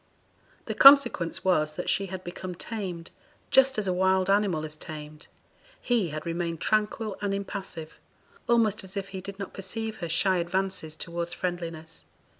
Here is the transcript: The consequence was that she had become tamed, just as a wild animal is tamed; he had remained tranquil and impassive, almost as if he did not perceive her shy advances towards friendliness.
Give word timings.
The 0.65 0.73
consequence 0.73 1.45
was 1.45 1.73
that 1.73 1.87
she 1.87 2.07
had 2.07 2.23
become 2.23 2.55
tamed, 2.55 3.11
just 3.51 3.77
as 3.77 3.87
a 3.87 3.93
wild 3.93 4.31
animal 4.31 4.65
is 4.65 4.75
tamed; 4.75 5.27
he 5.79 6.09
had 6.09 6.25
remained 6.25 6.59
tranquil 6.59 7.15
and 7.21 7.35
impassive, 7.35 7.99
almost 8.49 8.83
as 8.83 8.97
if 8.97 9.09
he 9.09 9.21
did 9.21 9.37
not 9.37 9.53
perceive 9.53 9.97
her 9.97 10.09
shy 10.09 10.37
advances 10.37 10.95
towards 10.95 11.33
friendliness. 11.33 12.05